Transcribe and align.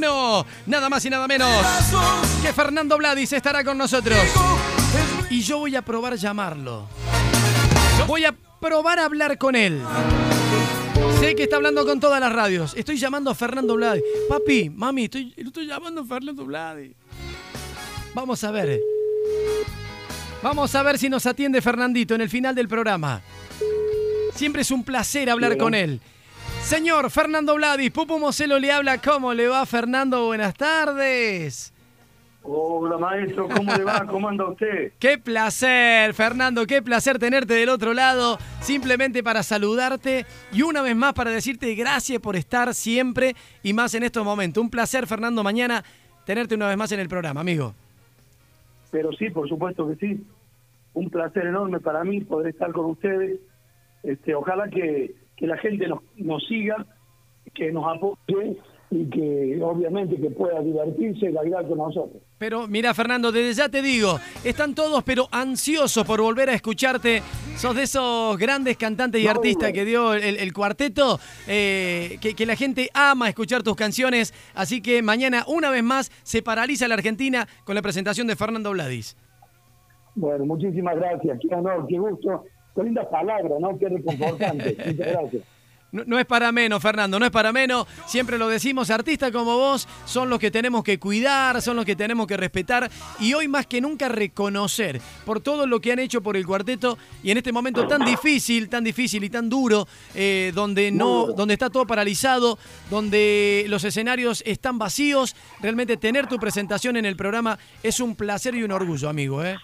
21. 0.00 0.46
Nada 0.66 0.88
más 0.88 1.04
y 1.04 1.10
nada 1.10 1.26
menos 1.28 1.48
que 2.42 2.52
Fernando 2.52 2.96
Vladis 2.98 3.32
estará 3.32 3.64
con 3.64 3.78
nosotros. 3.78 4.18
Y 5.30 5.40
yo 5.42 5.58
voy 5.58 5.76
a 5.76 5.82
probar 5.82 6.16
llamarlo. 6.16 6.88
Voy 8.06 8.24
a 8.24 8.34
probar 8.60 8.98
a 8.98 9.04
hablar 9.04 9.38
con 9.38 9.54
él. 9.54 9.82
Sé 11.20 11.34
que 11.34 11.44
está 11.44 11.56
hablando 11.56 11.84
con 11.84 12.00
todas 12.00 12.20
las 12.20 12.32
radios. 12.32 12.74
Estoy 12.76 12.96
llamando 12.96 13.30
a 13.30 13.34
Fernando 13.34 13.74
Vladis. 13.74 14.02
Papi, 14.28 14.70
mami, 14.70 15.04
estoy, 15.04 15.34
estoy 15.36 15.66
llamando 15.66 16.02
a 16.02 16.04
Fernando 16.04 16.44
Vladis. 16.44 16.92
Vamos 18.14 18.42
a 18.44 18.50
ver. 18.50 18.80
Vamos 20.42 20.74
a 20.74 20.82
ver 20.82 20.98
si 20.98 21.08
nos 21.08 21.24
atiende 21.26 21.62
Fernandito 21.62 22.14
en 22.14 22.20
el 22.20 22.28
final 22.28 22.54
del 22.54 22.68
programa. 22.68 23.22
Siempre 24.34 24.62
es 24.62 24.70
un 24.70 24.84
placer 24.84 25.30
hablar 25.30 25.56
con 25.56 25.74
él. 25.74 26.00
Señor 26.64 27.10
Fernando 27.10 27.54
Vladis, 27.56 27.90
Pupu 27.90 28.18
Mocelo 28.18 28.58
le 28.58 28.72
habla. 28.72 28.96
¿Cómo 28.96 29.34
le 29.34 29.48
va, 29.48 29.66
Fernando? 29.66 30.24
Buenas 30.24 30.54
tardes. 30.54 31.74
Hola 32.42 32.96
maestro, 32.96 33.48
¿cómo 33.48 33.74
le 33.74 33.84
va? 33.84 34.06
¿Cómo 34.06 34.30
anda 34.30 34.48
usted? 34.48 34.92
Qué 34.98 35.18
placer, 35.18 36.14
Fernando, 36.14 36.66
qué 36.66 36.80
placer 36.82 37.18
tenerte 37.18 37.54
del 37.54 37.70
otro 37.70 37.94
lado, 37.94 38.38
simplemente 38.60 39.22
para 39.22 39.42
saludarte 39.42 40.26
y 40.52 40.62
una 40.62 40.82
vez 40.82 40.94
más 40.94 41.14
para 41.14 41.30
decirte 41.30 41.74
gracias 41.74 42.20
por 42.20 42.34
estar 42.34 42.74
siempre 42.74 43.34
y 43.62 43.74
más 43.74 43.94
en 43.94 44.02
estos 44.02 44.24
momentos. 44.24 44.62
Un 44.62 44.70
placer, 44.70 45.06
Fernando, 45.06 45.42
mañana 45.42 45.84
tenerte 46.24 46.54
una 46.54 46.68
vez 46.68 46.78
más 46.78 46.92
en 46.92 47.00
el 47.00 47.08
programa, 47.08 47.40
amigo. 47.40 47.74
Pero 48.90 49.12
sí, 49.12 49.28
por 49.28 49.48
supuesto 49.48 49.86
que 49.88 49.96
sí. 49.96 50.26
Un 50.94 51.10
placer 51.10 51.46
enorme 51.46 51.80
para 51.80 52.04
mí 52.04 52.22
poder 52.22 52.48
estar 52.54 52.72
con 52.72 52.86
ustedes. 52.86 53.38
Este, 54.02 54.34
ojalá 54.34 54.68
que, 54.68 55.14
que 55.36 55.46
la 55.46 55.56
gente 55.58 55.86
nos, 55.88 56.00
nos 56.16 56.46
siga, 56.46 56.86
que 57.54 57.72
nos 57.72 57.84
apoye 57.86 58.56
y 58.90 59.10
que 59.10 59.58
obviamente 59.60 60.16
que 60.20 60.30
pueda 60.30 60.60
divertirse 60.60 61.26
y 61.26 61.32
bailar 61.32 61.66
con 61.66 61.78
nosotros. 61.78 62.22
Pero 62.38 62.68
mira, 62.68 62.94
Fernando, 62.94 63.32
desde 63.32 63.62
ya 63.62 63.68
te 63.68 63.82
digo, 63.82 64.18
están 64.44 64.74
todos 64.74 65.02
pero 65.02 65.26
ansiosos 65.32 66.06
por 66.06 66.20
volver 66.20 66.48
a 66.50 66.54
escucharte. 66.54 67.22
Sos 67.56 67.74
de 67.74 67.84
esos 67.84 68.38
grandes 68.38 68.76
cantantes 68.76 69.20
y 69.20 69.24
No 69.24 69.30
artistas 69.30 69.72
que 69.72 69.84
dio 69.84 70.14
el, 70.14 70.36
el 70.36 70.52
cuarteto, 70.52 71.18
eh, 71.48 72.18
que, 72.20 72.34
que 72.34 72.46
la 72.46 72.54
gente 72.56 72.88
ama 72.94 73.28
escuchar 73.28 73.62
tus 73.62 73.74
canciones. 73.74 74.32
Así 74.54 74.80
que 74.80 75.02
mañana, 75.02 75.44
una 75.48 75.70
vez 75.70 75.82
más, 75.82 76.10
se 76.22 76.42
paraliza 76.42 76.86
la 76.86 76.94
Argentina 76.94 77.48
con 77.64 77.74
la 77.74 77.82
presentación 77.82 78.26
de 78.26 78.36
Fernando 78.36 78.70
Vladis. 78.70 79.16
Bueno, 80.14 80.44
muchísimas 80.44 80.94
gracias. 80.96 81.38
Qué 81.40 81.52
honor, 81.54 81.86
qué 81.88 81.98
gusto. 81.98 82.44
Qué 82.74 82.82
lindas 82.82 83.06
palabras, 83.06 83.60
¿no? 83.60 83.78
Qué 83.78 83.88
reconfortante. 83.88 84.76
Muchas 84.86 85.12
gracias. 85.12 85.42
No, 85.94 86.02
no 86.04 86.18
es 86.18 86.26
para 86.26 86.50
menos, 86.50 86.82
Fernando, 86.82 87.20
no 87.20 87.24
es 87.24 87.30
para 87.30 87.52
menos. 87.52 87.86
Siempre 88.06 88.36
lo 88.36 88.48
decimos, 88.48 88.90
artistas 88.90 89.30
como 89.30 89.56
vos 89.56 89.86
son 90.06 90.28
los 90.28 90.40
que 90.40 90.50
tenemos 90.50 90.82
que 90.82 90.98
cuidar, 90.98 91.62
son 91.62 91.76
los 91.76 91.84
que 91.84 91.94
tenemos 91.94 92.26
que 92.26 92.36
respetar 92.36 92.90
y 93.20 93.32
hoy 93.32 93.46
más 93.46 93.68
que 93.68 93.80
nunca 93.80 94.08
reconocer 94.08 95.00
por 95.24 95.40
todo 95.40 95.68
lo 95.68 95.80
que 95.80 95.92
han 95.92 96.00
hecho 96.00 96.20
por 96.20 96.36
el 96.36 96.44
cuarteto 96.44 96.98
y 97.22 97.30
en 97.30 97.38
este 97.38 97.52
momento 97.52 97.86
tan 97.86 98.04
difícil, 98.04 98.68
tan 98.68 98.82
difícil 98.82 99.22
y 99.22 99.30
tan 99.30 99.48
duro, 99.48 99.86
eh, 100.16 100.50
donde 100.52 100.90
no, 100.90 101.26
donde 101.26 101.54
está 101.54 101.70
todo 101.70 101.86
paralizado, 101.86 102.58
donde 102.90 103.64
los 103.68 103.84
escenarios 103.84 104.42
están 104.46 104.78
vacíos. 104.80 105.36
Realmente 105.62 105.96
tener 105.96 106.26
tu 106.26 106.38
presentación 106.38 106.96
en 106.96 107.04
el 107.04 107.14
programa 107.14 107.56
es 107.84 108.00
un 108.00 108.16
placer 108.16 108.56
y 108.56 108.64
un 108.64 108.72
orgullo, 108.72 109.08
amigo. 109.08 109.44
¿eh? 109.44 109.58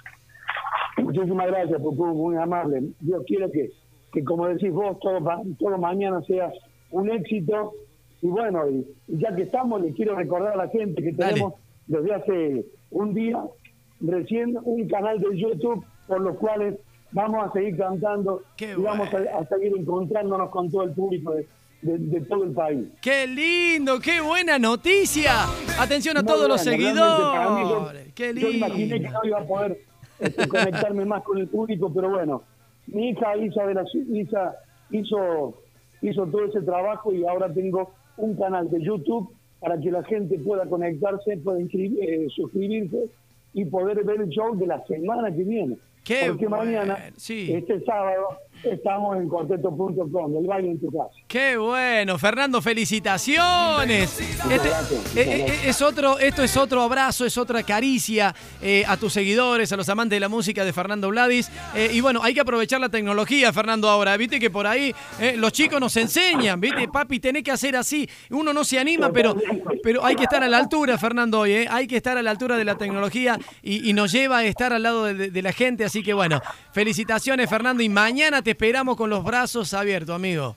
Muchísimas 1.05 1.47
gracias, 1.47 1.81
Pupu, 1.81 2.07
muy 2.07 2.37
amable. 2.37 2.83
Dios 3.01 3.23
quiero 3.27 3.51
que, 3.51 3.71
que 4.13 4.25
como 4.25 4.47
decís 4.49 4.73
vos, 4.73 4.99
todo, 5.01 5.19
todo 5.59 5.79
mañana 5.79 6.21
sea 6.23 6.53
un 6.91 7.11
éxito. 7.11 7.73
Y 8.23 8.27
bueno, 8.29 8.69
y, 8.69 8.87
ya 9.09 9.35
que 9.35 9.43
estamos, 9.43 9.81
le 9.81 9.93
quiero 9.95 10.15
recordar 10.15 10.53
a 10.55 10.65
la 10.65 10.69
gente 10.69 11.03
que 11.03 11.13
Dale. 11.13 11.33
tenemos 11.35 11.55
desde 11.87 12.15
hace 12.15 12.67
un 12.91 13.15
día 13.15 13.43
recién 14.01 14.57
un 14.65 14.87
canal 14.89 15.21
de 15.21 15.39
YouTube 15.39 15.85
por 16.07 16.21
los 16.21 16.37
cuales 16.39 16.77
vamos 17.13 17.45
a 17.49 17.53
seguir 17.53 17.77
cantando 17.77 18.43
Qué 18.57 18.73
y 18.73 18.83
vamos 18.83 19.09
a, 19.13 19.45
seguir 19.47 19.73
encontrándonos 19.77 20.51
con 20.51 20.71
todo 20.71 20.85
el 20.85 20.93
público 20.93 21.33
de, 21.35 21.47
de- 21.83 21.99
de 21.99 22.21
todo 22.23 22.45
el 22.45 22.53
país. 22.53 22.87
¡Qué 23.03 23.27
lindo! 23.27 23.99
¡Qué 24.01 24.21
buena 24.21 24.59
noticia! 24.59 25.33
Atención 25.79 26.17
a 26.19 26.23
Muy 26.23 26.33
todos 26.33 26.49
los 26.49 26.65
bueno, 26.65 26.77
para 27.33 27.51
mí, 27.51 27.61
yo- 27.63 27.69
seguidores. 27.69 28.13
¡Qué 28.15 28.35
Yo 28.35 28.49
imaginé 28.51 28.89
que 28.89 28.99
lindo! 29.01 29.11
no 29.23 29.29
iba 29.29 29.41
a 29.41 29.45
poder 29.47 29.79
este, 30.21 30.49
conectarme 30.49 31.05
más 31.05 31.23
con 31.23 31.39
el 31.39 31.49
público, 31.49 31.93
pero 31.95 32.11
bueno, 32.11 32.43
mi 32.87 33.11
hija 33.11 33.37
Isabela 33.37 33.85
Isa 34.13 34.57
hizo, 34.91 35.55
hizo 36.03 36.27
todo 36.27 36.45
ese 36.47 36.63
trabajo 36.63 37.13
y 37.13 37.25
ahora 37.27 37.53
tengo 37.53 37.91
un 38.17 38.37
canal 38.37 38.69
de 38.71 38.83
YouTube 38.83 39.31
para 39.61 39.79
que 39.79 39.91
la 39.91 40.03
gente 40.05 40.39
pueda 40.39 40.67
conectarse, 40.67 41.37
pueda 41.39 41.59
inscribir- 41.61 41.99
eh, 42.03 42.27
suscribirse 42.35 43.07
y 43.53 43.65
poder 43.67 44.03
ver 44.05 44.21
el 44.21 44.29
show 44.31 44.57
de 44.57 44.67
la 44.67 44.85
semana 44.87 45.31
que 45.35 45.43
viene. 45.45 45.77
Qué 46.05 46.25
Porque 46.29 46.47
bueno, 46.47 46.65
mañana, 46.65 46.99
sí. 47.17 47.53
este 47.53 47.81
sábado, 47.85 48.29
estamos 48.65 49.17
en 49.17 49.29
cuarteto.com, 49.29 50.37
el 50.39 50.47
baile 50.47 50.71
en 50.73 50.81
tu 50.81 50.87
casa. 50.91 51.11
¡Qué 51.29 51.57
bueno! 51.57 52.19
Fernando, 52.19 52.61
felicitaciones. 52.61 54.21
Este- 54.21 54.69
gracias, 54.69 55.17
eh, 55.17 55.47
eh, 55.49 55.61
es 55.67 55.83
otro, 55.83 56.19
esto 56.19 56.43
es 56.43 56.57
otro 56.57 56.83
abrazo, 56.83 57.25
es 57.25 57.37
otra 57.39 57.63
caricia 57.63 58.35
eh, 58.63 58.85
a 58.87 58.97
tus 58.97 59.13
seguidores, 59.13 59.73
a 59.73 59.77
los 59.77 59.89
amantes 59.89 60.17
de 60.17 60.21
la 60.21 60.29
música 60.29 60.65
de 60.65 60.73
Fernando 60.73 61.09
Vladis. 61.09 61.51
Eh, 61.75 61.91
y 61.93 62.01
bueno, 62.01 62.21
hay 62.23 62.35
que 62.35 62.41
aprovechar 62.41 62.81
la 62.81 62.89
tecnología, 62.89 63.53
Fernando, 63.53 63.89
ahora. 63.89 64.17
Viste 64.17 64.39
que 64.41 64.51
por 64.51 64.67
ahí 64.67 64.95
eh, 65.21 65.35
los 65.37 65.53
chicos 65.53 65.81
nos 65.81 65.97
enseñan, 65.97 66.61
viste, 66.61 66.89
papi, 66.89 67.21
tenés 67.21 67.43
que 67.43 67.51
hacer 67.53 67.77
así. 67.77 68.09
Uno 68.31 68.53
no 68.53 68.65
se 68.65 68.79
anima, 68.79 69.11
pero, 69.13 69.37
pero 69.83 70.05
hay 70.05 70.17
que 70.17 70.25
estar 70.25 70.43
a 70.43 70.49
la 70.49 70.59
altura, 70.59 70.99
Fernando, 70.99 71.41
hoy. 71.41 71.67
Hay 71.71 71.87
que 71.87 71.97
estar 71.97 72.17
a 72.19 72.23
la 72.23 72.31
altura 72.31 72.57
de 72.57 72.65
la 72.65 72.77
tecnología 72.77 73.39
y, 73.63 73.89
y 73.89 73.93
nos 73.93 74.13
lleva 74.13 74.39
a 74.39 74.45
estar 74.45 74.73
al 74.73 74.83
lado 74.83 75.05
de, 75.05 75.15
de- 75.15 75.31
de 75.31 75.43
la 75.43 75.53
gente. 75.53 75.85
Así 75.85 76.03
que 76.03 76.13
bueno, 76.13 76.41
felicitaciones, 76.73 77.49
Fernando, 77.49 77.83
y 77.83 77.89
mañana 77.89 78.43
te 78.43 78.50
esperamos 78.51 78.97
con 78.97 79.11
los 79.11 79.25
brazos 79.25 79.73
abiertos, 79.75 80.15
amigo. 80.15 80.57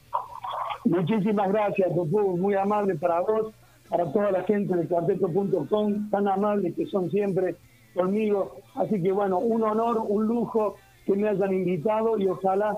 Muchísimas 0.86 1.50
gracias, 1.50 1.90
Pupu, 1.94 2.38
muy 2.38 2.56
amable 2.56 2.96
para 2.96 3.22
vos, 3.22 3.54
para 3.90 4.12
toda 4.12 4.31
la 4.31 4.44
gente 4.44 4.76
de 4.76 4.86
cuarteto.com, 4.88 6.09
tan 6.09 6.28
amables 6.28 6.76
que 6.76 6.86
son 6.88 7.09
siempre 7.09 7.56
conmigo. 7.94 8.58
Así 8.76 9.02
que 9.02 9.12
bueno, 9.12 9.40
un 9.40 9.64
honor, 9.64 10.04
un 10.08 10.26
lujo 10.26 10.76
que 11.06 11.16
me 11.16 11.30
hayan 11.30 11.54
invitado 11.54 12.18
y 12.18 12.28
ojalá, 12.28 12.78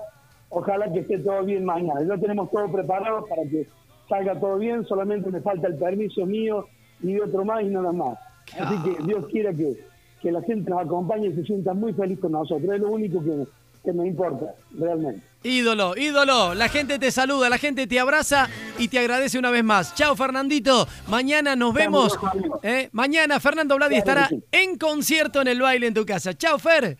ojalá 0.50 0.92
que 0.92 1.00
esté 1.00 1.18
todo 1.18 1.44
bien 1.44 1.64
mañana. 1.64 2.02
Ya 2.06 2.16
tenemos 2.18 2.50
todo 2.50 2.70
preparado 2.70 3.26
para 3.26 3.42
que 3.42 3.66
salga 4.08 4.38
todo 4.38 4.58
bien, 4.58 4.84
solamente 4.84 5.30
me 5.30 5.40
falta 5.40 5.66
el 5.66 5.76
permiso 5.76 6.24
mío 6.26 6.66
y 7.02 7.14
de 7.14 7.22
otro 7.22 7.44
más 7.44 7.62
y 7.62 7.66
nada 7.66 7.92
más. 7.92 8.18
Así 8.58 8.76
que 8.82 9.02
Dios 9.02 9.26
quiera 9.26 9.52
que, 9.52 9.84
que 10.22 10.30
la 10.30 10.42
gente 10.42 10.70
nos 10.70 10.82
acompañe 10.82 11.28
y 11.28 11.34
se 11.34 11.44
sienta 11.44 11.74
muy 11.74 11.92
feliz 11.92 12.20
con 12.20 12.32
nosotros. 12.32 12.72
Es 12.72 12.80
lo 12.80 12.90
único 12.90 13.22
que, 13.22 13.46
que 13.86 13.92
me 13.92 14.08
importa, 14.08 14.46
realmente. 14.76 15.22
Ídolo, 15.44 15.96
ídolo. 15.96 16.54
La 16.54 16.68
gente 16.68 16.98
te 16.98 17.12
saluda, 17.12 17.48
la 17.48 17.56
gente 17.56 17.86
te 17.86 18.00
abraza 18.00 18.48
y 18.78 18.88
te 18.88 18.98
agradece 18.98 19.38
una 19.38 19.50
vez 19.50 19.62
más. 19.62 19.94
Chao, 19.94 20.16
Fernandito. 20.16 20.88
Mañana 21.06 21.54
nos 21.54 21.72
vemos. 21.72 22.18
¿eh? 22.64 22.88
Mañana 22.90 23.38
Fernando 23.38 23.76
Vladi 23.76 24.02
Claro 24.02 24.22
estará 24.22 24.28
sí. 24.28 24.42
en 24.50 24.76
concierto 24.76 25.40
en 25.40 25.48
el 25.48 25.60
baile 25.60 25.86
en 25.86 25.94
tu 25.94 26.04
casa. 26.04 26.34
Chao, 26.34 26.58
Fer. 26.58 26.98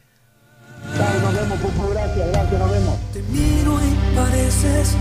Chao, 0.97 1.21
nos 1.23 1.35
vemos, 1.35 1.91
gracias, 1.93 2.29
gracias, 2.31 2.61
nos 2.61 2.71
vemos. 2.71 2.99
Te 3.13 3.23
miro 3.23 3.81
y 3.83 4.17
pareces 4.17 4.97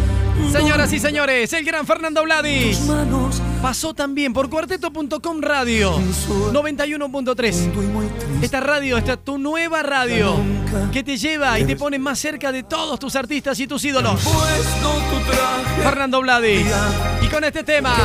Señoras 0.51 0.91
y 0.91 0.99
señores, 0.99 1.53
el 1.53 1.63
gran 1.63 1.85
Fernando 1.85 2.23
Vladis 2.23 2.81
manos 2.81 3.41
pasó 3.65 3.95
también 3.95 4.31
por 4.31 4.47
cuarteto.com 4.47 5.41
radio 5.41 5.97
91.3. 5.97 7.73
y 7.73 7.87
muy 7.87 8.05
triste. 8.05 8.45
Esta 8.45 8.59
radio, 8.59 8.95
esta 8.95 9.17
tu 9.17 9.39
nueva 9.39 9.81
radio 9.81 10.35
que 10.93 11.03
te 11.03 11.17
lleva 11.17 11.59
y 11.59 11.65
te 11.65 11.75
pone 11.75 11.97
más 11.97 12.19
cerca 12.19 12.51
de 12.51 12.61
todos 12.61 12.99
tus 12.99 13.15
artistas 13.15 13.59
y 13.59 13.65
tus 13.65 13.83
ídolos. 13.83 14.21
Fernando 15.81 16.21
Vladis. 16.21 16.67
Y 17.23 17.27
con 17.27 17.43
este 17.43 17.63
tema 17.63 17.95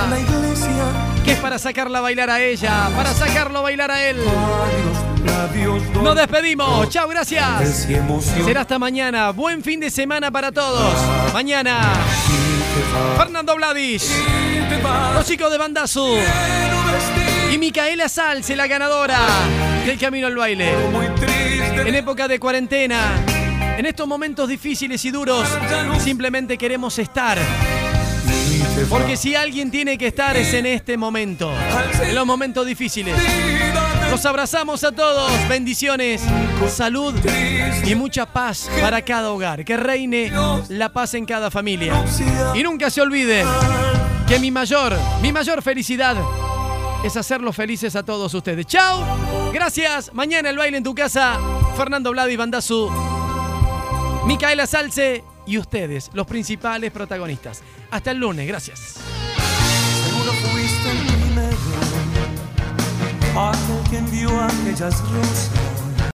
que 1.26 1.32
es 1.32 1.38
para 1.40 1.58
sacarla 1.58 1.98
a 1.98 2.00
bailar 2.00 2.30
a 2.30 2.40
ella, 2.40 2.88
para 2.96 3.12
sacarlo 3.12 3.58
a 3.58 3.62
bailar 3.62 3.90
a 3.90 4.08
él. 4.08 4.16
Nos 6.02 6.16
despedimos. 6.16 6.88
Chao, 6.88 7.06
gracias. 7.06 7.86
Será 8.44 8.62
hasta 8.62 8.78
mañana. 8.78 9.30
Buen 9.32 9.62
fin 9.62 9.78
de 9.78 9.90
semana 9.90 10.30
para 10.30 10.52
todos. 10.52 10.94
Mañana, 11.34 11.92
Fernando 13.18 13.54
Vladis, 13.56 14.10
los 15.14 15.26
chicos 15.26 15.50
de 15.50 15.58
Bandazo 15.58 16.16
y 17.52 17.58
Micaela 17.58 18.08
Salce, 18.08 18.54
la 18.54 18.66
ganadora 18.66 19.18
del 19.84 19.98
Camino 19.98 20.26
al 20.26 20.36
Baile. 20.36 20.72
En 21.84 21.94
época 21.94 22.28
de 22.28 22.38
cuarentena, 22.38 23.12
en 23.76 23.86
estos 23.86 24.06
momentos 24.06 24.48
difíciles 24.48 25.04
y 25.04 25.10
duros, 25.10 25.48
simplemente 25.98 26.56
queremos 26.56 26.98
estar. 26.98 27.38
Porque 28.88 29.16
si 29.16 29.34
alguien 29.34 29.70
tiene 29.70 29.98
que 29.98 30.08
estar 30.08 30.36
es 30.36 30.54
en 30.54 30.66
este 30.66 30.96
momento, 30.96 31.52
en 32.02 32.14
los 32.14 32.26
momentos 32.26 32.66
difíciles. 32.66 33.16
Los 34.10 34.26
abrazamos 34.26 34.82
a 34.82 34.90
todos, 34.90 35.30
bendiciones, 35.48 36.22
salud 36.68 37.14
y 37.84 37.94
mucha 37.94 38.26
paz 38.26 38.68
para 38.80 39.02
cada 39.02 39.30
hogar. 39.30 39.64
Que 39.64 39.76
reine 39.76 40.32
la 40.68 40.92
paz 40.92 41.14
en 41.14 41.26
cada 41.26 41.50
familia. 41.50 42.04
Y 42.54 42.62
nunca 42.62 42.90
se 42.90 43.00
olvide 43.00 43.44
que 44.30 44.38
mi 44.38 44.52
mayor, 44.52 44.96
mi 45.22 45.32
mayor 45.32 45.60
felicidad 45.60 46.16
es 47.02 47.16
hacerlos 47.16 47.56
felices 47.56 47.96
a 47.96 48.04
todos 48.04 48.32
ustedes. 48.32 48.64
¡Chao! 48.64 49.04
Gracias. 49.52 50.14
Mañana 50.14 50.50
el 50.50 50.56
baile 50.56 50.76
en 50.76 50.84
tu 50.84 50.94
casa. 50.94 51.36
Fernando 51.76 52.12
Vladi 52.12 52.36
Bandazú. 52.36 52.88
Micaela 54.26 54.68
Salce 54.68 55.24
y 55.48 55.58
ustedes, 55.58 56.10
los 56.14 56.28
principales 56.28 56.92
protagonistas. 56.92 57.64
Hasta 57.90 58.12
el 58.12 58.18
lunes. 58.18 58.46
Gracias. 58.46 59.00